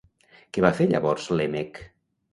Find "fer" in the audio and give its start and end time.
0.79-0.87